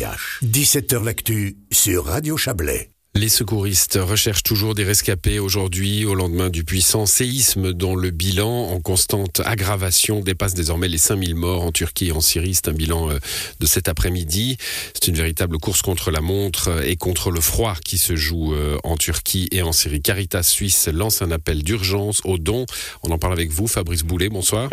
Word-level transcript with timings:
17h 0.00 1.04
L'actu 1.04 1.58
sur 1.70 2.06
Radio 2.06 2.38
Chablais. 2.38 2.90
Les 3.14 3.28
secouristes 3.28 3.98
recherchent 4.00 4.44
toujours 4.44 4.74
des 4.74 4.84
rescapés 4.84 5.38
aujourd'hui 5.38 6.06
au 6.06 6.14
lendemain 6.14 6.48
du 6.48 6.64
puissant 6.64 7.04
séisme 7.04 7.74
dont 7.74 7.94
le 7.96 8.10
bilan 8.10 8.70
en 8.70 8.80
constante 8.80 9.42
aggravation 9.44 10.20
dépasse 10.20 10.54
désormais 10.54 10.88
les 10.88 10.96
5000 10.96 11.34
morts 11.34 11.64
en 11.64 11.72
Turquie 11.72 12.06
et 12.06 12.12
en 12.12 12.22
Syrie. 12.22 12.54
C'est 12.54 12.68
un 12.68 12.72
bilan 12.72 13.10
euh, 13.10 13.18
de 13.58 13.66
cet 13.66 13.88
après-midi. 13.88 14.56
C'est 14.94 15.08
une 15.08 15.16
véritable 15.16 15.58
course 15.58 15.82
contre 15.82 16.10
la 16.10 16.22
montre 16.22 16.82
et 16.86 16.96
contre 16.96 17.30
le 17.30 17.40
froid 17.40 17.74
qui 17.84 17.98
se 17.98 18.16
joue 18.16 18.54
euh, 18.54 18.78
en 18.84 18.96
Turquie 18.96 19.48
et 19.52 19.60
en 19.60 19.72
Syrie. 19.72 20.00
Caritas 20.00 20.44
Suisse 20.44 20.88
lance 20.88 21.20
un 21.20 21.30
appel 21.30 21.62
d'urgence 21.62 22.22
aux 22.24 22.38
dons. 22.38 22.64
On 23.02 23.10
en 23.10 23.18
parle 23.18 23.34
avec 23.34 23.50
vous, 23.50 23.66
Fabrice 23.66 24.04
Boulet. 24.04 24.30
Bonsoir. 24.30 24.70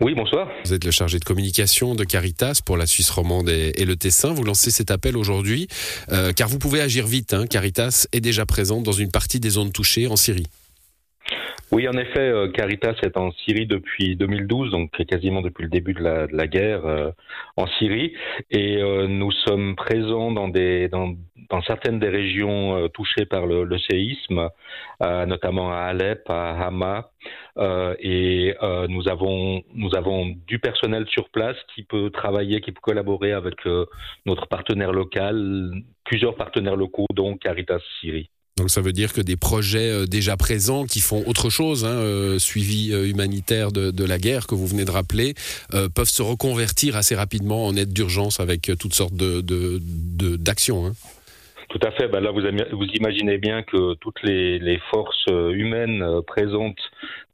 Oui, 0.00 0.14
bonsoir. 0.14 0.48
Vous 0.64 0.74
êtes 0.74 0.84
le 0.84 0.90
chargé 0.90 1.18
de 1.18 1.24
communication 1.24 1.94
de 1.94 2.04
Caritas 2.04 2.60
pour 2.64 2.76
la 2.76 2.86
Suisse 2.86 3.08
romande 3.10 3.48
et, 3.48 3.84
le 3.84 3.96
Tessin. 3.96 4.32
Vous 4.32 4.44
lancez 4.44 4.70
cet 4.70 4.90
appel 4.90 5.16
aujourd'hui 5.16 5.68
euh, 6.12 6.32
car 6.32 6.48
vous 6.48 6.58
pouvez 6.58 6.80
agir 6.80 7.06
vite. 7.06 7.32
Hein. 7.32 7.46
Caritas 7.46 8.06
est 8.12 8.20
déjà 8.20 8.44
présente 8.44 8.82
dans 8.82 8.92
une 8.92 9.10
partie 9.10 9.40
des 9.40 9.50
zones 9.50 9.72
touchées 9.72 10.06
en 10.06 10.16
Syrie. 10.16 10.46
Oui, 11.72 11.88
en 11.88 11.94
effet, 11.94 12.20
euh, 12.20 12.48
Caritas 12.48 12.94
est 13.02 13.16
en 13.16 13.32
Syrie 13.32 13.66
depuis 13.66 14.14
2012, 14.14 14.70
donc 14.70 14.92
quasiment 15.04 15.42
depuis 15.42 15.64
le 15.64 15.68
début 15.68 15.94
de 15.94 16.02
la, 16.02 16.46
guerre 16.46 16.86
euh, 16.86 17.10
en 17.56 17.66
Syrie, 17.66 18.12
et 18.52 18.76
euh, 18.76 19.08
nous 19.08 19.32
sommes 19.32 19.74
présents 19.74 20.30
dans, 20.30 20.46
des, 20.46 20.88
dans, 20.88 21.16
certaines 21.66 21.98
des 21.98 22.08
régions 22.08 22.88
touchées 22.90 23.26
par 23.26 23.46
le, 23.46 23.78
séisme, 23.90 24.48
notamment 25.00 25.72
à 25.72 25.78
Alep, 25.86 26.22
à 26.30 26.52
Hama, 26.52 27.10
et 27.98 28.54
nous 28.88 29.08
avons 29.08 29.62
nous 29.74 29.96
avons 29.96 30.34
du 30.46 30.58
personnel 30.58 31.06
sur 31.08 31.28
place 31.30 31.56
qui 31.74 31.82
peut 31.82 32.10
travailler, 32.10 32.60
qui 32.60 32.72
peut 32.72 32.80
collaborer 32.80 33.32
avec 33.32 33.56
notre 34.24 34.46
partenaire 34.46 34.92
local, 34.92 35.72
plusieurs 36.04 36.36
partenaires 36.36 36.76
locaux, 36.76 37.06
dont 37.14 37.36
Caritas 37.36 37.80
Syrie. 38.00 38.30
Donc 38.56 38.70
ça 38.70 38.80
veut 38.80 38.92
dire 38.92 39.12
que 39.12 39.20
des 39.20 39.36
projets 39.36 39.90
euh, 39.90 40.06
déjà 40.06 40.38
présents 40.38 40.84
qui 40.84 41.00
font 41.00 41.22
autre 41.26 41.50
chose, 41.50 41.84
hein, 41.84 41.98
euh, 41.98 42.38
suivi 42.38 42.90
euh, 42.90 43.06
humanitaire 43.06 43.70
de, 43.70 44.04
la 44.04 44.16
guerre 44.18 44.46
que 44.46 44.54
vous 44.54 44.66
venez 44.66 44.84
de 44.84 44.90
rappeler, 44.90 45.34
peuvent 45.94 46.08
se 46.08 46.22
reconvertir 46.22 46.96
assez 46.96 47.14
rapidement 47.16 47.66
en 47.66 47.76
aide 47.76 47.92
d'urgence 47.92 48.38
avec 48.40 48.70
toutes 48.78 48.94
sortes 48.94 49.14
de, 49.14 49.80
d'actions. 50.36 50.86
Hein. 50.86 50.92
Tout 51.68 51.80
à 51.82 51.90
fait. 51.90 52.06
Ben 52.06 52.20
là, 52.20 52.30
vous, 52.30 52.40
vous, 52.40 52.84
imaginez 52.94 53.38
bien 53.38 53.62
que 53.64 53.94
toutes 53.94 54.22
les, 54.22 54.60
les 54.60 54.78
forces 54.90 55.26
humaines 55.26 56.04
présentes 56.26 56.78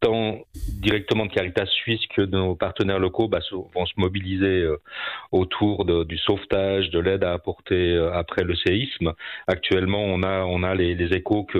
tant 0.02 0.40
directement 0.80 1.26
de 1.26 1.30
Caritas 1.30 1.66
Suisse 1.66 2.00
que 2.14 2.22
de 2.22 2.36
nos 2.36 2.56
partenaires 2.56 2.98
locaux 2.98 3.28
bah, 3.28 3.38
vont 3.74 3.86
se 3.86 3.92
mobiliser 3.96 4.62
euh, 4.62 4.80
autour 5.30 5.84
du 6.04 6.18
sauvetage, 6.18 6.90
de 6.90 6.98
l'aide 6.98 7.22
à 7.22 7.32
apporter 7.32 7.92
euh, 7.92 8.12
après 8.12 8.42
le 8.42 8.56
séisme. 8.56 9.12
Actuellement, 9.46 10.02
on 10.02 10.22
a, 10.24 10.44
on 10.44 10.64
a 10.64 10.74
les, 10.74 10.92
échos 11.12 11.44
que 11.44 11.58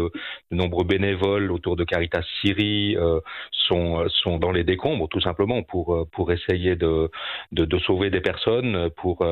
de 0.51 0.57
nombreux 0.57 0.85
bénévoles 0.85 1.53
autour 1.53 1.77
de 1.77 1.85
Caritas 1.85 2.25
Syrie 2.41 2.97
euh, 2.97 3.21
sont, 3.53 4.09
sont 4.09 4.39
dans 4.39 4.51
les 4.51 4.65
décombres, 4.65 5.09
tout 5.09 5.21
simplement 5.21 5.63
pour, 5.63 6.09
pour 6.11 6.33
essayer 6.33 6.75
de, 6.75 7.11
de, 7.53 7.65
de 7.65 7.79
sauver 7.79 8.11
des 8.11 8.21
personnes, 8.21 8.91
pour, 8.97 9.25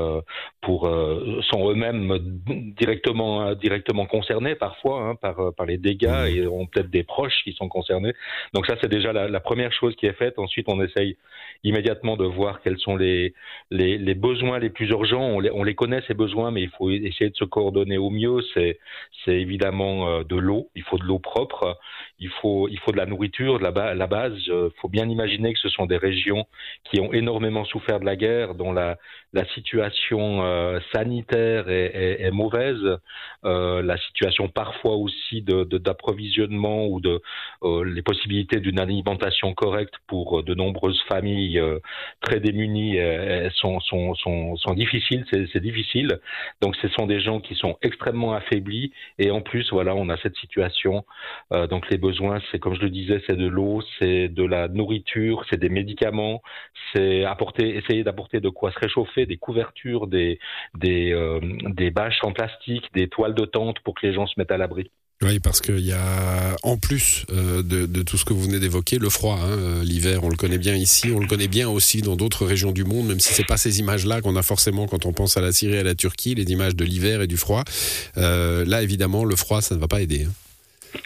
pour 0.60 0.80
sont 1.50 1.70
eux-mêmes 1.70 2.18
directement, 2.78 3.54
directement 3.54 4.06
concernés 4.06 4.54
parfois 4.54 5.02
hein, 5.02 5.14
par, 5.16 5.54
par 5.54 5.66
les 5.66 5.78
dégâts 5.78 6.26
et 6.28 6.46
ont 6.46 6.66
peut-être 6.66 6.90
des 6.90 7.02
proches 7.02 7.42
qui 7.44 7.52
sont 7.52 7.68
concernés. 7.68 8.12
Donc 8.52 8.66
ça, 8.66 8.76
c'est 8.80 8.88
des 8.88 8.99
déjà 9.00 9.12
la, 9.12 9.40
première 9.40 9.72
chose 9.72 9.96
qui 9.96 10.06
est 10.06 10.12
faite. 10.12 10.38
Ensuite, 10.38 10.66
on 10.68 10.80
essaye 10.82 11.16
immédiatement 11.64 12.16
de 12.16 12.24
voir 12.24 12.60
quels 12.62 12.78
sont 12.78 12.96
les, 12.96 13.34
les, 13.70 14.14
besoins 14.14 14.58
les 14.58 14.70
plus 14.70 14.88
urgents. 14.90 15.22
On 15.22 15.40
les, 15.40 15.50
on 15.50 15.62
les, 15.62 15.74
connaît, 15.74 16.02
ces 16.06 16.14
besoins, 16.14 16.50
mais 16.50 16.62
il 16.62 16.70
faut 16.70 16.90
essayer 16.90 17.30
de 17.30 17.36
se 17.36 17.44
coordonner 17.44 17.98
au 17.98 18.10
mieux. 18.10 18.38
C'est, 18.54 18.78
évidemment 19.26 20.08
euh, 20.08 20.24
de 20.24 20.36
l'eau. 20.36 20.70
Il 20.74 20.82
faut 20.82 20.98
de 20.98 21.04
l'eau 21.04 21.18
propre. 21.18 21.78
Il 22.18 22.28
faut, 22.28 22.68
il 22.68 22.78
faut 22.78 22.92
de 22.92 22.96
la 22.96 23.06
nourriture, 23.06 23.58
de 23.58 23.64
la, 23.64 24.06
base. 24.06 24.34
Il 24.46 24.70
faut 24.80 24.88
bien 24.88 25.08
imaginer 25.08 25.52
que 25.52 25.58
ce 25.58 25.68
sont 25.68 25.86
des 25.86 25.96
régions 25.96 26.46
qui 26.84 27.00
ont 27.00 27.12
énormément 27.12 27.64
souffert 27.64 28.00
de 28.00 28.04
la 28.04 28.16
guerre, 28.16 28.54
dont 28.54 28.72
la, 28.72 28.98
la 29.32 29.46
situation 29.54 30.42
euh, 30.42 30.80
sanitaire 30.92 31.68
est, 31.68 32.30
mauvaise. 32.30 32.98
Euh, 33.44 33.82
la 33.82 33.96
situation 33.98 34.48
parfois 34.48 34.96
aussi 34.96 35.42
de, 35.42 35.64
d'approvisionnement 35.78 36.86
ou 36.86 37.00
de 37.00 37.20
les 37.84 38.02
possibilités 38.02 38.60
d'une 38.60 38.80
alimentation 38.90 39.54
correcte 39.54 39.94
pour 40.06 40.40
euh, 40.40 40.42
de 40.42 40.54
nombreuses 40.54 41.00
familles 41.08 41.58
euh, 41.58 41.78
très 42.20 42.40
démunies 42.40 42.98
euh, 42.98 43.48
sont, 43.54 43.78
sont, 43.80 44.14
sont, 44.14 44.56
sont 44.56 44.74
difficiles, 44.74 45.24
c'est 45.30 45.62
difficile. 45.62 46.20
Donc 46.60 46.76
ce 46.76 46.88
sont 46.88 47.06
des 47.06 47.20
gens 47.20 47.40
qui 47.40 47.54
sont 47.54 47.78
extrêmement 47.82 48.32
affaiblis 48.34 48.92
et 49.18 49.30
en 49.30 49.40
plus 49.40 49.70
voilà 49.70 49.94
on 49.94 50.08
a 50.08 50.16
cette 50.18 50.36
situation. 50.36 51.04
donc 51.50 51.88
les 51.90 51.98
besoins 51.98 52.40
c'est 52.50 52.58
comme 52.58 52.74
je 52.74 52.80
le 52.82 52.90
disais 52.90 53.22
c'est 53.26 53.36
de 53.36 53.46
l'eau, 53.46 53.82
c'est 53.98 54.28
de 54.28 54.44
la 54.44 54.68
nourriture, 54.68 55.44
c'est 55.48 55.60
des 55.60 55.68
médicaments, 55.68 56.42
c'est 56.92 57.24
apporter 57.24 57.76
essayer 57.76 58.02
d'apporter 58.04 58.40
de 58.40 58.48
quoi 58.48 58.72
se 58.72 58.78
réchauffer, 58.78 59.26
des 59.26 59.36
couvertures, 59.36 60.06
des 60.06 60.38
des, 60.74 61.14
des 61.80 61.90
bâches 61.90 62.20
en 62.24 62.32
plastique, 62.32 62.86
des 62.94 63.08
toiles 63.08 63.34
de 63.34 63.44
tente 63.44 63.80
pour 63.80 63.94
que 63.94 64.06
les 64.06 64.12
gens 64.12 64.26
se 64.26 64.34
mettent 64.38 64.52
à 64.52 64.58
l'abri. 64.58 64.90
Oui, 65.22 65.38
parce 65.38 65.60
qu'il 65.60 65.80
y 65.80 65.92
a, 65.92 66.56
en 66.62 66.78
plus 66.78 67.26
euh, 67.30 67.62
de, 67.62 67.84
de, 67.84 68.02
tout 68.02 68.16
ce 68.16 68.24
que 68.24 68.32
vous 68.32 68.40
venez 68.40 68.58
d'évoquer, 68.58 68.98
le 68.98 69.10
froid. 69.10 69.38
Hein, 69.38 69.50
euh, 69.50 69.84
L'hiver, 69.84 70.24
on 70.24 70.30
le 70.30 70.36
connaît 70.36 70.56
bien 70.56 70.74
ici, 70.74 71.10
on 71.14 71.20
le 71.20 71.26
connaît 71.26 71.48
bien 71.48 71.68
aussi 71.68 72.00
dans 72.00 72.16
d'autres 72.16 72.46
régions 72.46 72.72
du 72.72 72.84
monde, 72.84 73.08
même 73.08 73.20
si 73.20 73.34
c'est 73.34 73.44
pas 73.46 73.58
ces 73.58 73.80
images-là 73.80 74.22
qu'on 74.22 74.34
a 74.36 74.42
forcément 74.42 74.86
quand 74.86 75.04
on 75.04 75.12
pense 75.12 75.36
à 75.36 75.42
la 75.42 75.52
Syrie 75.52 75.74
et 75.74 75.80
à 75.80 75.82
la 75.82 75.94
Turquie, 75.94 76.34
les 76.34 76.50
images 76.50 76.74
de 76.74 76.86
l'hiver 76.86 77.20
et 77.20 77.26
du 77.26 77.36
froid. 77.36 77.64
Euh, 78.16 78.64
là, 78.64 78.82
évidemment, 78.82 79.26
le 79.26 79.36
froid, 79.36 79.60
ça 79.60 79.74
ne 79.74 79.80
va 79.80 79.88
pas 79.88 80.00
aider. 80.00 80.24
Hein. 80.26 80.32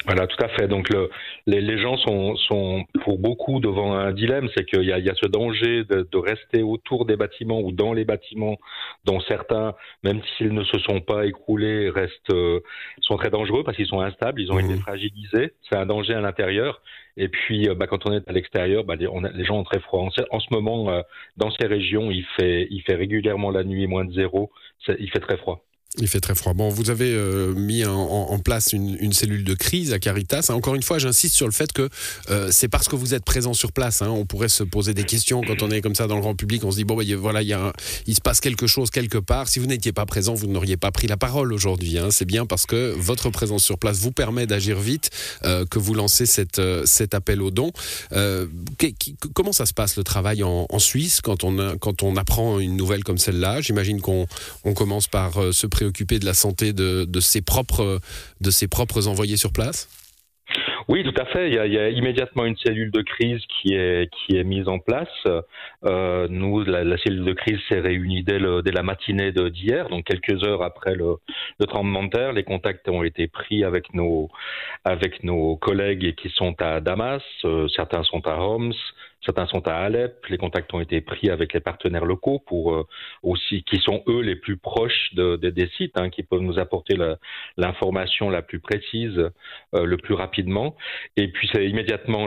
Voilà, 0.07 0.27
tout 0.27 0.43
à 0.43 0.49
fait. 0.49 0.69
Donc 0.69 0.89
le, 0.91 1.11
les, 1.47 1.61
les, 1.61 1.79
gens 1.79 1.97
sont, 1.97 2.37
sont, 2.37 2.85
pour 3.03 3.19
beaucoup 3.19 3.61
devant 3.61 3.95
un 3.95 4.13
dilemme, 4.13 4.49
c'est 4.55 4.65
qu'il 4.65 4.85
y 4.85 4.93
a, 4.93 4.99
il 4.99 5.05
y 5.05 5.11
a 5.11 5.15
ce 5.15 5.27
danger 5.27 5.85
de, 5.85 6.07
de, 6.11 6.19
rester 6.19 6.63
autour 6.63 7.05
des 7.05 7.17
bâtiments 7.17 7.61
ou 7.61 7.73
dans 7.73 7.93
les 7.93 8.05
bâtiments 8.05 8.59
dont 9.05 9.21
certains, 9.21 9.75
même 10.03 10.21
s'ils 10.37 10.53
ne 10.53 10.65
se 10.65 10.79
sont 10.81 11.01
pas 11.01 11.27
écroulés, 11.27 11.91
restent 11.91 12.31
euh, 12.31 12.61
sont 13.01 13.17
très 13.17 13.31
dangereux 13.31 13.63
parce 13.65 13.77
qu'ils 13.77 13.87
sont 13.87 14.01
instables, 14.01 14.41
ils 14.41 14.53
ont 14.53 14.59
été 14.59 14.75
mmh. 14.75 14.81
fragilisés. 14.81 15.53
C'est 15.69 15.77
un 15.77 15.87
danger 15.87 16.15
à 16.15 16.21
l'intérieur. 16.21 16.81
Et 17.17 17.29
puis, 17.29 17.69
euh, 17.69 17.75
bah, 17.75 17.87
quand 17.87 18.07
on 18.07 18.13
est 18.13 18.29
à 18.29 18.33
l'extérieur, 18.33 18.85
bah, 18.85 18.97
les, 18.97 19.07
on 19.07 19.21
les, 19.21 19.45
gens 19.45 19.59
ont 19.59 19.65
très 19.65 19.81
froid. 19.81 20.01
En, 20.01 20.37
en 20.37 20.41
ce 20.41 20.49
moment, 20.51 20.91
euh, 20.91 21.03
dans 21.37 21.51
ces 21.51 21.67
régions, 21.67 22.11
il 22.11 22.25
fait, 22.37 22.67
il 22.71 22.83
fait 22.83 22.95
régulièrement 22.95 23.51
la 23.51 23.65
nuit 23.65 23.87
moins 23.87 24.05
de 24.05 24.13
zéro. 24.13 24.51
Il 24.99 25.11
fait 25.11 25.21
très 25.21 25.37
froid. 25.37 25.65
Il 25.99 26.09
fait 26.09 26.19
très 26.19 26.35
froid. 26.35 26.55
Bon, 26.55 26.71
vous 26.71 26.91
avez 26.91 27.13
euh, 27.13 27.55
mis 27.55 27.85
en, 27.85 28.39
place 28.41 28.73
une, 28.73 29.13
cellule 29.13 29.45
de 29.45 29.55
crise 29.55 29.93
à 29.93 30.01
Caritas. 30.01 30.51
Encore 30.51 30.75
une 30.75 30.83
fois, 30.83 30.99
j'insiste 30.99 31.37
sur 31.37 31.47
le 31.47 31.53
fait 31.53 31.73
que 31.73 31.89
euh, 32.31 32.49
c'est 32.51 32.67
parce 32.67 32.89
que 32.89 32.97
vous 32.97 33.15
êtes 33.15 33.25
présent 33.25 33.55
sur 33.55 33.71
place. 33.71 34.03
Hein. 34.03 34.09
On 34.09 34.27
pourrait 34.27 34.49
se 34.49 34.65
poser 34.65 34.93
des 34.93 35.05
questions 35.05 35.41
quand 35.43 35.63
on 35.63 35.71
est 35.71 35.81
comme 35.81 35.95
ça 35.95 36.09
dans 36.09 36.17
le 36.17 36.21
grand 36.21 36.35
public. 36.35 36.65
On 36.65 36.73
se 36.73 36.79
dit 36.79 36.85
bon, 36.85 37.01
voilà, 37.21 37.43
il, 37.43 38.15
se 38.15 38.21
passe 38.21 38.41
quelque 38.41 38.67
chose 38.67 38.91
quelque 38.91 39.19
part. 39.19 39.47
Si 39.47 39.61
vous 39.61 39.67
n'étiez 39.67 39.93
pas 39.93 40.05
présent, 40.05 40.35
vous 40.35 40.49
n'auriez 40.49 40.77
pas 40.77 40.91
pris 40.91 41.07
la 41.07 41.17
parole 41.17 41.53
aujourd'hui. 41.53 41.97
Hein. 41.97 42.09
C'est 42.11 42.25
bien 42.25 42.45
parce 42.45 42.67
que 42.67 42.93
votre 42.99 43.31
présence 43.31 43.63
sur 43.63 43.79
place 43.79 43.99
vous 43.99 44.11
permet 44.11 44.49
d'agir 44.49 44.81
vite 44.81 45.11
euh, 45.45 45.65
que 45.65 45.79
vous 45.79 45.95
lancez 45.95 46.27
cet 46.27 47.15
appel 47.15 47.41
aux 47.41 47.53
dons. 47.53 47.71
comment 49.33 49.53
ça 49.53 49.65
se 49.65 49.73
passe 49.73 49.97
le 49.97 50.03
travail 50.03 50.43
en, 50.43 50.67
Suisse 50.81 51.21
quand 51.21 51.45
on, 51.45 52.17
apprend 52.17 52.59
une 52.59 52.77
nouvelle 52.77 53.05
comme 53.05 53.19
celle-là? 53.19 53.61
J'imagine 53.61 54.01
qu'on 54.01 54.27
on 54.65 54.75
commence 54.75 55.07
par 55.07 55.35
se 55.53 55.69
préoccuper 55.69 55.84
occupé 55.85 56.19
de 56.19 56.25
la 56.25 56.35
santé 56.35 56.73
de, 56.73 57.07
ses 57.21 57.43
propres, 57.43 58.01
de 58.41 58.51
ses 58.51 58.69
propres 58.69 59.09
envoyés 59.09 59.37
sur 59.37 59.53
place? 59.53 59.89
Oui, 60.89 61.03
tout 61.03 61.19
à 61.19 61.25
fait. 61.25 61.49
Il 61.49 61.55
y, 61.55 61.79
a, 61.79 61.89
immédiatement 61.89 62.45
une 62.45 62.57
cellule 62.59 62.91
de 62.91 63.01
crise 63.01 63.41
qui 63.49 63.73
est 63.73 64.11
qui 64.13 64.37
est 64.37 64.45
mise 64.45 64.69
en 64.69 64.79
place. 64.79 65.09
Euh, 65.85 66.27
nous, 66.29 66.63
la, 66.63 66.99
cellule 66.99 67.25
de 67.25 67.33
crise 67.33 67.59
s'est 67.69 67.81
réunie 67.81 68.23
dès, 68.23 68.39
dès 68.63 68.71
la 68.71 68.83
matinée 68.83 69.33
d'hier, 69.33 69.89
donc 69.89 70.05
quelques 70.05 70.45
heures 70.45 70.63
après 70.63 70.95
le, 70.95 71.17
le, 71.59 71.67
tremblement 71.67 72.03
de 72.03 72.11
terre. 72.11 72.33
Les 72.35 72.45
contacts 72.45 72.87
ont 72.91 73.03
été 73.03 73.29
pris 73.29 73.65
avec 73.65 73.95
nos 73.95 74.29
avec 74.85 75.25
nos 75.25 75.57
collègues 75.57 76.15
qui 76.17 76.29
sont 76.29 76.55
à 76.61 76.81
Damas. 76.81 77.23
Euh, 77.45 77.67
certains 77.75 78.03
sont 78.03 78.27
à 78.27 78.37
Homs. 78.37 78.75
Certains 79.25 79.47
sont 79.47 79.67
à 79.67 79.75
Alep. 79.75 80.27
Les 80.29 80.37
contacts 80.39 80.73
ont 80.75 80.81
été 80.81 81.01
pris 81.01 81.31
avec 81.31 81.53
les 81.55 81.61
partenaires 81.61 82.05
locaux 82.05 82.43
pour 82.47 82.75
euh, 82.75 82.87
aussi 83.23 83.63
qui 83.65 83.79
sont 83.79 84.03
eux 84.07 84.21
les 84.21 84.37
plus 84.37 84.57
proches 84.57 85.15
de, 85.15 85.37
des 85.37 85.69
sites, 85.77 85.97
hein, 85.97 86.11
qui 86.11 86.23
peuvent 86.23 86.41
nous 86.41 86.59
apporter 86.59 86.97
l'information 87.57 88.29
la, 88.29 88.43
plus 88.43 88.61
précise 88.61 89.31
euh, 89.75 89.85
le 89.85 89.97
plus 89.97 90.15
rapidement. 90.15 90.77
Et 91.17 91.29
puis 91.29 91.49
c'est 91.53 91.67
immédiatement 91.67 92.27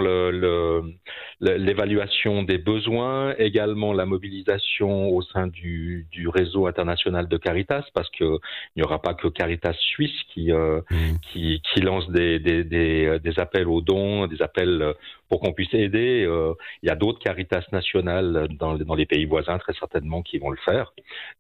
l'évaluation 1.42 2.42
le, 2.42 2.48
des 2.48 2.58
besoins, 2.58 3.36
également 3.38 3.94
la 3.94 4.06
mobilisation 4.06 5.10
au 5.10 5.22
sein 5.22 5.48
du, 5.48 6.08
du 6.12 6.28
réseau 6.28 6.68
international 6.68 7.28
de 7.28 7.38
Caritas, 7.38 7.84
parce 7.94 8.10
qu'il 8.12 8.38
n'y 8.76 8.84
aura 8.84 9.02
pas 9.02 9.14
que 9.14 9.28
Caritas 9.28 9.74
Suisse 9.74 10.24
qui, 10.34 10.52
euh, 10.52 10.82
mmh. 10.90 10.96
qui, 11.22 11.62
qui, 11.62 11.82
lance 11.82 12.10
des, 12.10 12.40
des, 12.40 12.64
des, 12.64 13.20
des, 13.20 13.40
appels 13.40 13.68
aux 13.68 13.82
dons, 13.82 14.28
des 14.28 14.42
appels 14.42 14.94
pour 15.30 15.42
qu'on 15.42 15.54
puisse 15.54 15.74
aider. 15.74 16.26
Euh, 16.26 16.54
il 16.88 16.90
y 16.90 16.94
a 16.94 16.96
d'autres 16.96 17.20
Caritas 17.20 17.66
nationales 17.74 18.48
dans, 18.58 18.78
dans, 18.78 18.96
les 18.96 19.06
pays 19.06 19.26
voisins 19.26 19.58
très 19.58 19.74
certainement 19.74 20.22
qui 20.22 20.38
vont 20.38 20.52
le 20.52 20.58
faire. 20.64 20.94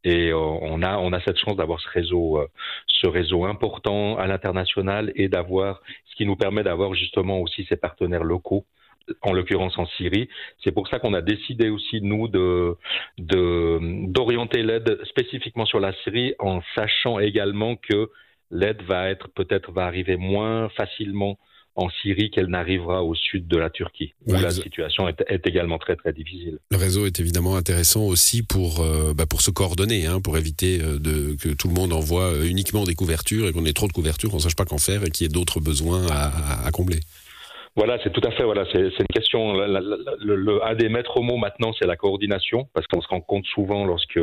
Et 0.03 0.31
euh, 0.31 0.37
on 0.37 0.83
a 0.83 1.21
cette 1.21 1.37
chance 1.37 1.55
d'avoir 1.55 1.79
ce 1.79 1.87
réseau 1.87 2.37
euh, 2.37 2.47
ce 2.87 3.07
réseau 3.07 3.45
important 3.45 4.17
à 4.17 4.27
l'international 4.27 5.13
et 5.15 5.29
d'avoir 5.29 5.81
ce 6.09 6.15
qui 6.17 6.25
nous 6.25 6.35
permet 6.35 6.63
d'avoir 6.63 6.93
justement 6.95 7.39
aussi 7.39 7.65
ces 7.69 7.77
partenaires 7.77 8.25
locaux 8.25 8.65
en 9.21 9.31
l'occurrence 9.31 9.77
en 9.77 9.85
Syrie. 9.85 10.27
C'est 10.65 10.73
pour 10.73 10.89
ça 10.89 10.99
qu'on 10.99 11.13
a 11.13 11.21
décidé 11.21 11.69
aussi, 11.69 12.01
nous, 12.01 12.27
d'orienter 13.17 14.63
l'aide 14.63 14.99
spécifiquement 15.05 15.65
sur 15.65 15.79
la 15.79 15.93
Syrie 16.03 16.33
en 16.39 16.59
sachant 16.75 17.19
également 17.19 17.77
que 17.77 18.09
l'aide 18.51 18.81
va 18.81 19.09
être, 19.09 19.29
peut-être, 19.29 19.71
va 19.71 19.85
arriver 19.85 20.17
moins 20.17 20.67
facilement 20.69 21.37
en 21.77 21.89
Syrie 22.01 22.31
qu'elle 22.31 22.47
n'arrivera 22.47 23.03
au 23.03 23.13
sud 23.13 23.47
de 23.47 23.55
la 23.55 23.69
Turquie, 23.69 24.13
où 24.25 24.33
la 24.33 24.49
situation 24.49 25.07
est, 25.07 25.45
également 25.45 25.77
très 25.77 25.95
très 25.95 26.11
difficile. 26.11 26.57
Le 26.71 26.77
réseau 26.77 27.05
est 27.05 27.19
évidemment 27.19 27.55
intéressant 27.55 28.01
aussi 28.01 28.41
pour 28.41 28.81
euh, 28.81 29.13
bah, 29.13 29.27
pour 29.27 29.41
se 29.41 29.51
coordonner, 29.51 30.07
hein, 30.07 30.19
pour 30.19 30.37
éviter 30.37 30.81
euh, 30.81 30.97
de, 30.97 31.35
que 31.35 31.49
tout 31.49 31.67
le 31.67 31.75
monde 31.75 31.93
envoie 31.93 32.33
euh, 32.33 32.49
uniquement 32.49 32.83
des 32.83 32.95
couvertures 32.95 33.47
et 33.47 33.53
qu'on 33.53 33.65
ait 33.65 33.73
trop 33.73 33.87
de 33.87 33.93
couvertures, 33.93 34.31
qu'on 34.31 34.37
ne 34.37 34.41
sache 34.41 34.55
pas 34.55 34.65
qu'en 34.65 34.79
faire 34.79 35.03
et 35.03 35.11
qu'il 35.11 35.25
y 35.25 35.29
ait 35.29 35.31
d'autres 35.31 35.59
besoins 35.59 36.07
à 36.07 36.71
combler. 36.71 36.99
Voilà, 37.77 37.99
c'est 38.03 38.11
tout 38.11 38.27
à 38.27 38.31
fait. 38.31 38.43
Voilà, 38.43 38.65
c'est 38.71 38.79
une 38.87 39.13
question. 39.13 39.53
le, 39.53 40.65
un 40.65 40.73
des 40.73 40.89
maîtres 40.89 41.21
mots 41.21 41.37
maintenant, 41.37 41.73
c'est 41.77 41.85
la 41.85 41.95
coordination, 41.95 42.67
parce 42.73 42.87
qu'on 42.87 43.01
se 43.01 43.07
rend 43.07 43.21
compte 43.21 43.45
souvent 43.45 43.85
lorsque 43.85 44.19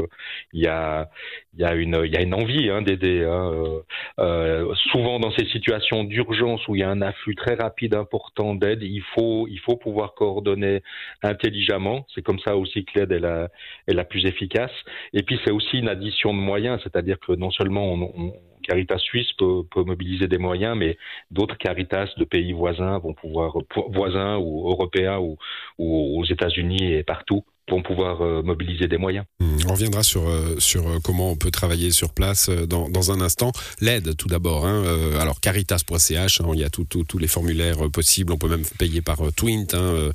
il 0.52 0.60
y 0.60 0.66
a, 0.66 1.08
y 1.56 1.62
a 1.62 1.74
une, 1.74 2.04
y 2.04 2.16
a 2.16 2.22
une 2.22 2.34
envie 2.34 2.68
hein, 2.68 2.82
d'aider. 2.82 3.22
Hein, 3.22 3.52
euh, 3.52 3.80
euh, 4.18 4.74
souvent 4.90 5.20
dans 5.20 5.30
ces 5.30 5.46
situations 5.46 6.02
d'urgence 6.02 6.66
où 6.66 6.74
il 6.74 6.80
y 6.80 6.82
a 6.82 6.90
un 6.90 7.00
afflux 7.00 7.36
très 7.36 7.54
rapide, 7.54 7.94
important 7.94 8.56
d'aide, 8.56 8.82
il 8.82 9.02
faut, 9.14 9.46
il 9.48 9.60
faut 9.60 9.76
pouvoir 9.76 10.14
coordonner 10.14 10.82
intelligemment. 11.22 12.06
C'est 12.12 12.22
comme 12.22 12.40
ça 12.40 12.56
aussi 12.56 12.84
que 12.84 12.98
l'aide 12.98 13.12
est 13.12 13.20
la, 13.20 13.50
est 13.86 13.94
la 13.94 14.04
plus 14.04 14.26
efficace. 14.26 14.72
Et 15.12 15.22
puis 15.22 15.38
c'est 15.44 15.52
aussi 15.52 15.78
une 15.78 15.88
addition 15.88 16.34
de 16.34 16.40
moyens, 16.40 16.80
c'est-à-dire 16.82 17.20
que 17.20 17.30
non 17.32 17.52
seulement 17.52 17.84
on, 17.84 18.02
on 18.16 18.32
Caritas 18.64 18.98
suisse 18.98 19.32
peut, 19.34 19.64
mobiliser 19.76 20.28
des 20.28 20.38
moyens, 20.38 20.76
mais 20.76 20.96
d'autres 21.30 21.56
Caritas 21.58 22.08
de 22.16 22.24
pays 22.24 22.52
voisins 22.52 22.98
vont 22.98 23.14
pouvoir, 23.14 23.56
voisins 23.90 24.38
ou 24.38 24.68
européens 24.70 25.18
ou, 25.18 25.36
aux 25.78 26.24
États-Unis 26.24 26.92
et 26.92 27.02
partout, 27.02 27.44
vont 27.70 27.82
pouvoir 27.82 28.20
euh, 28.20 28.42
mobiliser 28.42 28.88
des 28.88 28.98
moyens. 28.98 29.24
Hmm, 29.40 29.56
on 29.68 29.72
reviendra 29.72 30.02
sur, 30.02 30.28
euh, 30.28 30.56
sur 30.58 30.86
euh, 30.86 30.98
comment 31.02 31.30
on 31.30 31.36
peut 31.36 31.50
travailler 31.50 31.90
sur 31.90 32.12
place 32.12 32.50
dans, 32.50 32.88
dans 32.88 33.10
un 33.12 33.20
instant. 33.20 33.52
L'aide, 33.80 34.16
tout 34.16 34.28
d'abord. 34.28 34.66
Hein, 34.66 34.84
alors, 35.20 35.40
caritas.ch, 35.40 36.40
hein, 36.40 36.50
il 36.52 36.60
y 36.60 36.64
a 36.64 36.70
tous 36.70 37.18
les 37.18 37.26
formulaires 37.26 37.90
possibles. 37.92 38.32
On 38.32 38.38
peut 38.38 38.48
même 38.48 38.64
payer 38.78 39.00
par 39.02 39.18
Twint 39.34 39.74
hein, 39.74 40.10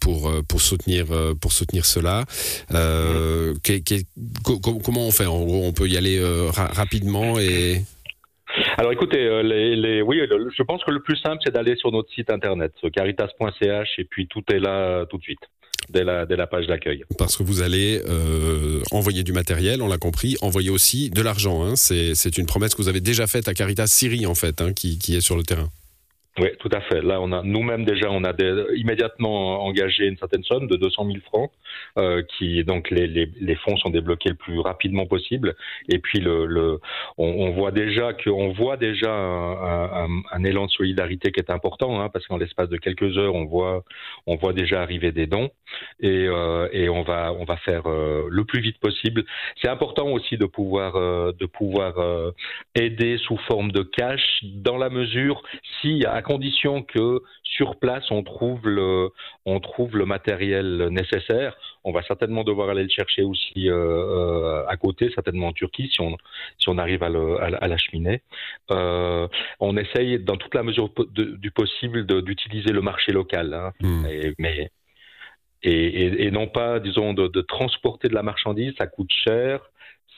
pour, 0.00 0.30
pour, 0.48 0.60
soutenir, 0.60 1.06
pour 1.40 1.52
soutenir 1.52 1.84
cela. 1.84 2.24
comment 4.44 5.06
on 5.06 5.10
fait? 5.10 5.26
En 5.26 5.44
gros, 5.44 5.64
on 5.64 5.72
peut 5.72 5.88
y 5.88 5.96
aller 5.96 6.20
rapidement 6.52 7.38
et... 7.38 7.82
Alors 8.78 8.92
écoutez, 8.92 9.42
les, 9.42 9.76
les, 9.76 10.02
oui, 10.02 10.20
je 10.20 10.62
pense 10.62 10.84
que 10.84 10.90
le 10.90 11.00
plus 11.00 11.16
simple, 11.16 11.38
c'est 11.44 11.52
d'aller 11.52 11.76
sur 11.76 11.90
notre 11.92 12.10
site 12.12 12.30
internet, 12.30 12.72
caritas.ch, 12.94 13.88
et 13.98 14.04
puis 14.04 14.28
tout 14.28 14.42
est 14.50 14.60
là 14.60 15.04
tout 15.06 15.18
de 15.18 15.22
suite 15.22 15.40
dès 15.90 16.04
la, 16.04 16.46
page 16.46 16.66
d'accueil. 16.66 17.04
Parce 17.18 17.36
que 17.36 17.42
vous 17.42 17.62
allez 17.62 18.02
euh, 18.08 18.80
envoyer 18.90 19.22
du 19.22 19.32
matériel, 19.32 19.82
on 19.82 19.88
l'a 19.88 19.98
compris, 19.98 20.36
envoyer 20.40 20.70
aussi 20.70 21.10
de 21.10 21.22
l'argent. 21.22 21.64
Hein. 21.64 21.74
C'est 21.76 22.38
une 22.38 22.46
promesse 22.46 22.74
que 22.74 22.82
vous 22.82 22.88
avez 22.88 23.00
déjà 23.00 23.26
faite 23.26 23.48
à 23.48 23.54
Caritas 23.54 23.86
Syrie, 23.86 24.26
en 24.26 24.34
fait, 24.34 24.60
hein, 24.60 24.72
qui, 24.72 24.98
qui 24.98 25.16
est 25.16 25.20
sur 25.20 25.36
le 25.36 25.42
terrain. 25.42 25.70
Oui, 26.38 26.48
tout 26.58 26.68
à 26.72 26.82
fait. 26.82 27.00
Là, 27.00 27.18
on 27.22 27.32
a 27.32 27.42
nous-mêmes 27.42 27.84
déjà, 27.84 28.10
on 28.10 28.22
a 28.22 28.32
immédiatement 28.74 29.64
engagé 29.64 30.06
une 30.06 30.18
certaine 30.18 30.44
somme 30.44 30.66
de 30.66 30.76
200 30.76 31.06
000 31.06 31.18
francs, 31.24 31.50
euh, 31.96 32.22
qui 32.36 32.62
donc 32.62 32.90
les, 32.90 33.06
les, 33.06 33.30
les, 33.40 33.54
fonds 33.56 33.76
sont 33.78 33.88
débloqués 33.88 34.28
le 34.28 34.34
plus 34.34 34.60
rapidement 34.60 35.06
possible. 35.06 35.54
Et 35.88 35.98
puis 35.98 36.20
le, 36.20 36.44
le 36.44 36.78
on, 37.16 37.26
on, 37.26 37.50
voit 37.52 37.70
déjà 37.70 38.12
que, 38.12 38.28
on 38.28 38.52
voit 38.52 38.76
déjà 38.76 39.10
un, 39.10 40.04
un, 40.04 40.22
un, 40.30 40.44
élan 40.44 40.66
de 40.66 40.70
solidarité 40.72 41.32
qui 41.32 41.40
est 41.40 41.50
important, 41.50 42.00
hein, 42.00 42.10
parce 42.10 42.26
qu'en 42.26 42.36
l'espace 42.36 42.68
de 42.68 42.76
quelques 42.76 43.16
heures, 43.16 43.34
on 43.34 43.46
voit, 43.46 43.82
on 44.26 44.36
voit 44.36 44.52
déjà 44.52 44.82
arriver 44.82 45.12
des 45.12 45.26
dons, 45.26 45.50
et, 46.00 46.26
euh, 46.28 46.68
et 46.72 46.90
on 46.90 47.02
va, 47.02 47.32
on 47.32 47.44
va 47.44 47.56
faire 47.58 47.86
euh, 47.86 48.26
le 48.30 48.44
plus 48.44 48.60
vite 48.60 48.78
possible. 48.78 49.24
C'est 49.62 49.68
important 49.68 50.08
aussi 50.08 50.36
de 50.36 50.44
pouvoir, 50.44 50.96
euh, 50.96 51.32
de 51.40 51.46
pouvoir 51.46 51.98
euh, 51.98 52.32
aider 52.74 53.16
sous 53.18 53.38
forme 53.48 53.72
de 53.72 53.82
cash, 53.82 54.40
dans 54.42 54.76
la 54.76 54.90
mesure 54.90 55.42
s'il 55.80 56.06
condition 56.26 56.82
que 56.82 57.22
sur 57.44 57.76
place 57.76 58.10
on 58.10 58.22
trouve 58.22 58.68
le, 58.68 59.10
on 59.44 59.60
trouve 59.60 59.96
le 59.96 60.04
matériel 60.04 60.88
nécessaire. 60.90 61.56
On 61.84 61.92
va 61.92 62.02
certainement 62.02 62.42
devoir 62.42 62.68
aller 62.68 62.82
le 62.82 62.88
chercher 62.88 63.22
aussi 63.22 63.70
euh, 63.70 63.74
euh, 63.74 64.66
à 64.66 64.76
côté, 64.76 65.10
certainement 65.14 65.48
en 65.48 65.52
Turquie, 65.52 65.88
si 65.92 66.00
on, 66.00 66.16
si 66.58 66.68
on 66.68 66.78
arrive 66.78 67.02
à, 67.04 67.08
le, 67.08 67.40
à, 67.40 67.68
l'acheminer. 67.68 68.22
Euh, 68.72 69.28
on 69.60 69.76
essaye, 69.76 70.18
dans 70.18 70.36
toute 70.36 70.54
la 70.54 70.64
mesure 70.64 70.90
du 71.14 71.50
possible, 71.52 72.04
d'utiliser 72.22 72.72
le 72.72 72.82
marché 72.82 73.12
local. 73.12 73.54
Hein. 73.54 73.72
Hmm. 73.80 74.04
Et, 74.06 74.34
mais 74.38 74.70
et, 75.62 76.26
et, 76.26 76.30
non 76.32 76.48
pas, 76.48 76.80
disons, 76.80 77.14
de, 77.14 77.28
de, 77.28 77.40
transporter 77.40 78.08
de 78.08 78.14
la 78.14 78.22
marchandise, 78.22 78.74
ça 78.78 78.86
coûte 78.86 79.12
cher 79.12 79.60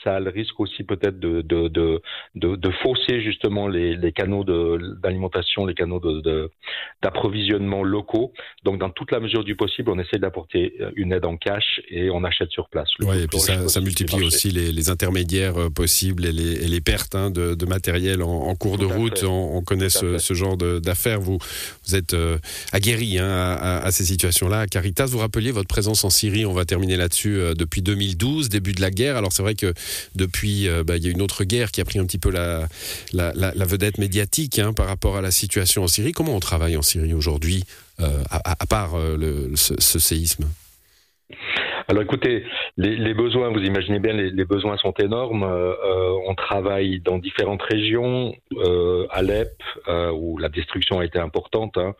ça 0.04 0.16
a 0.16 0.20
le 0.20 0.30
risque 0.30 0.58
aussi 0.60 0.84
peut-être 0.84 1.18
de, 1.18 1.42
de, 1.42 1.68
de, 1.68 2.00
de, 2.34 2.70
fausser 2.82 3.20
justement 3.20 3.68
les, 3.68 3.96
les 3.96 4.12
canaux 4.12 4.44
d'alimentation, 4.44 5.66
les 5.66 5.74
canaux 5.74 6.00
d'approvisionnement 7.02 7.82
locaux. 7.82 8.32
Donc, 8.64 8.78
dans 8.78 8.90
toute 8.90 9.10
la 9.10 9.20
mesure 9.20 9.44
du 9.44 9.56
possible, 9.56 9.90
on 9.90 9.98
essaie 9.98 10.18
d'apporter 10.18 10.74
une 10.96 11.12
aide 11.12 11.24
en 11.24 11.36
cash 11.36 11.80
et 11.88 12.10
on 12.10 12.24
achète 12.24 12.50
sur 12.50 12.68
place. 12.68 12.88
Oui, 13.00 13.22
et 13.22 13.26
puis 13.26 13.40
ça, 13.40 13.68
ça 13.68 13.80
multiplie 13.80 14.24
aussi 14.24 14.50
les, 14.50 14.72
les, 14.72 14.90
intermédiaires 14.90 15.58
euh, 15.58 15.70
possibles 15.70 16.24
et 16.26 16.32
les, 16.32 16.64
et 16.64 16.68
les 16.68 16.80
pertes 16.80 17.14
hein, 17.14 17.30
de, 17.30 17.54
de, 17.54 17.66
matériel 17.66 18.22
en, 18.22 18.54
cours 18.54 18.78
de 18.78 18.86
route. 18.86 19.24
On, 19.24 19.62
connaît 19.62 19.90
ce, 19.90 20.18
ce, 20.18 20.34
genre 20.34 20.56
d'affaires. 20.56 21.20
Vous, 21.20 21.38
vous 21.86 21.94
êtes 21.94 22.14
euh, 22.14 22.38
aguerri 22.72 23.18
hein, 23.18 23.28
à, 23.28 23.78
à, 23.78 23.90
ces 23.90 24.04
situations-là. 24.04 24.66
Caritas, 24.66 25.06
vous 25.06 25.18
rappeliez 25.18 25.50
votre 25.50 25.68
présence 25.68 26.04
en 26.04 26.10
Syrie, 26.10 26.46
on 26.46 26.52
va 26.52 26.64
terminer 26.64 26.96
là-dessus, 26.96 27.38
euh, 27.38 27.54
depuis 27.54 27.82
2012, 27.82 28.48
début 28.48 28.72
de 28.72 28.80
la 28.80 28.90
guerre. 28.90 29.16
Alors 29.16 29.32
c'est 29.32 29.42
vrai 29.42 29.54
que 29.54 29.72
depuis, 30.14 30.68
euh, 30.68 30.84
bah, 30.84 30.96
il 30.96 31.04
y 31.04 31.08
a 31.08 31.10
une 31.10 31.22
autre 31.22 31.44
guerre 31.44 31.70
qui 31.70 31.80
a 31.80 31.84
pris 31.84 31.98
un 31.98 32.04
petit 32.04 32.18
peu 32.18 32.30
la, 32.30 32.68
vedette 33.64 33.98
médiatique 33.98 34.58
hein, 34.58 34.72
par 34.72 34.86
rapport 34.86 35.16
à 35.16 35.22
la 35.22 35.30
situation 35.30 35.84
en 35.84 35.88
Syrie. 35.88 36.12
Comment 36.12 36.34
on 36.34 36.40
travaille 36.40 36.76
en 36.76 36.82
Syrie 36.82 37.14
aujourd'hui, 37.14 37.64
euh, 38.00 38.22
à, 38.30 38.66
part 38.66 38.96
euh, 38.96 39.50
ce, 39.54 39.98
séisme? 39.98 40.48
Alors 41.88 42.02
écoutez, 42.02 42.44
les, 42.76 43.14
besoins, 43.14 43.48
vous 43.48 43.60
imaginez 43.60 43.98
bien, 43.98 44.12
les, 44.12 44.44
besoins 44.44 44.76
sont 44.76 44.92
énormes. 44.92 45.42
on 45.42 46.34
travaille 46.34 47.00
dans 47.00 47.18
différentes 47.18 47.62
régions, 47.62 48.34
Alep, 49.10 49.62
où 50.14 50.38
la 50.38 50.48
destruction 50.48 51.00
a 51.00 51.04
été 51.04 51.18
importante, 51.18 51.78
hein, 51.78 51.94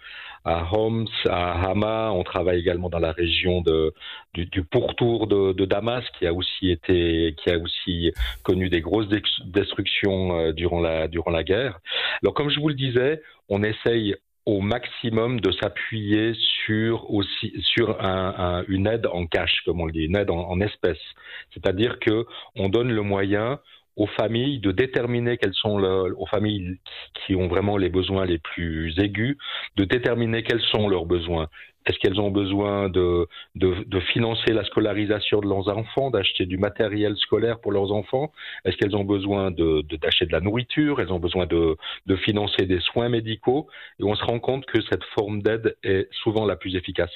à 0.45 0.66
Homs, 0.73 1.07
à 1.28 1.71
Hama. 1.71 2.11
On 2.12 2.25
travaille 2.25 2.59
également 2.59 2.88
dans 2.88 2.99
la 2.99 3.12
région 3.12 3.61
de, 3.61 3.92
du, 4.35 4.47
du 4.47 4.62
pourtour 4.64 5.26
de, 5.26 5.52
de, 5.52 5.64
Damas, 5.64 6.04
qui 6.18 6.26
a 6.26 6.33
aussi 6.33 6.71
été, 6.71 7.35
qui 7.42 7.50
a 7.50 7.59
aussi 7.59 8.12
connu 8.42 8.68
des 8.71 8.80
grosses 8.80 9.09
destructions 9.45 10.38
euh, 10.38 10.52
durant 10.52 10.80
la 10.80 11.09
durant 11.09 11.30
la 11.30 11.45
guerre. 11.45 11.80
Alors, 12.23 12.35
comme 12.35 12.50
je 12.50 12.61
vous 12.61 12.68
le 12.68 12.75
disais, 12.75 13.21
on 13.49 13.62
essaye 13.62 14.16
au 14.49 14.62
maximum 14.62 15.40
de 15.40 15.52
s'appuyer 15.52 16.33
sur 16.64 17.11
aussi 17.11 17.52
sur 17.61 18.02
un, 18.02 18.35
un, 18.38 18.64
une 18.69 18.87
aide 18.87 19.07
en 19.07 19.26
cash, 19.26 19.61
comme 19.67 19.83
on 19.83 19.85
le 19.85 19.93
dit, 19.93 20.07
une 20.07 20.17
aide 20.17 20.31
en, 20.31 20.59
espèces. 20.61 21.07
C'est-à-dire 21.52 21.99
que 21.99 22.25
on 22.57 22.71
donne 22.71 22.90
le 22.90 23.02
moyen 23.02 23.61
aux 23.97 24.07
familles 24.07 24.59
de 24.61 24.73
déterminer 24.73 25.37
quels 25.37 25.52
sont 25.52 25.78
aux 25.83 26.26
familles 26.26 26.78
qui 27.14 27.35
ont 27.35 27.47
vraiment 27.47 27.76
les 27.76 27.90
besoins 27.90 28.25
les 28.25 28.38
plus 28.38 28.99
aigus, 28.99 29.37
de 29.76 29.85
déterminer 29.85 30.43
quels 30.43 30.62
sont 30.73 30.88
leurs 30.88 31.05
besoins. 31.05 31.49
Est-ce 31.88 31.99
qu'elles 31.99 32.21
ont 32.21 32.30
besoin 32.30 32.88
de, 32.88 33.26
de, 33.54 33.85
de, 33.87 34.00
financer 34.12 34.52
la 34.52 34.64
scolarisation 34.64 35.40
de 35.40 35.49
leurs 35.49 35.68
enfants, 35.68 36.11
d'acheter 36.11 36.47
du 36.47 36.59
matériel 36.59 37.16
scolaire 37.16 37.61
pour 37.61 37.73
leurs 37.73 37.92
enfants? 37.92 38.30
Est-ce 38.64 38.76
qu'elles 38.76 38.95
ont 38.95 39.04
besoin 39.04 39.50
de, 39.50 39.83
d'acheter 39.97 40.26
de, 40.26 40.33
la 40.33 40.40
nourriture? 40.40 41.00
Elles 41.00 41.12
ont 41.12 41.18
besoin 41.18 41.47
de, 41.47 41.76
de 42.07 42.16
financer 42.16 42.66
des 42.66 42.80
soins 42.80 43.09
médicaux? 43.09 43.68
Et 44.00 44.04
on 44.04 44.14
se 44.14 44.25
rend 44.25 44.38
compte 44.38 44.66
que 44.66 44.80
cette 44.90 45.04
forme 45.14 45.42
d'aide 45.42 45.76
est 45.83 46.09
souvent 46.23 46.45
la 46.45 46.57
plus 46.57 46.76
efficace. 46.76 47.11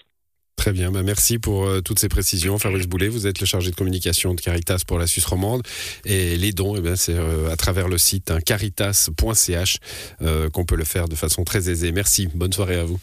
Très 0.57 0.73
bien, 0.73 0.93
bah, 0.93 1.03
merci 1.03 1.41
pour 1.41 1.67
euh, 1.67 1.81
toutes 1.81 1.99
ces 1.99 2.09
précisions. 2.09 2.57
Fabrice 2.57 2.87
Boulet, 2.87 3.09
vous 3.09 3.27
êtes 3.27 3.41
le 3.41 3.47
chargé 3.47 3.73
de 3.73 3.75
communication 3.75 4.33
de 4.33 4.41
Caritas 4.41 4.85
pour 4.87 4.97
la 4.97 5.09
Suisse 5.09 5.25
romande. 5.25 5.63
Et 6.05 6.37
les 6.37 6.53
dons, 6.53 6.77
eh 6.77 6.97
c'est 6.97 7.17
euh, 7.17 7.51
à 7.51 7.57
travers 7.57 7.89
le 7.89 7.99
site 7.99 8.31
hein, 8.31 8.39
caritas.ch 8.41 9.79
euh, 10.21 10.51
qu'on 10.51 10.65
peut 10.65 10.77
le 10.77 10.85
faire 10.85 11.09
de 11.09 11.17
façon 11.17 11.43
très 11.43 11.69
aisée. 11.69 11.91
Merci, 11.91 12.29
bonne 12.33 12.53
soirée 12.53 12.77
à 12.77 12.85
vous. 12.85 13.01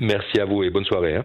Merci 0.00 0.40
à 0.40 0.46
vous 0.46 0.62
et 0.64 0.70
bonne 0.70 0.84
soirée. 0.84 1.16
Hein. 1.16 1.24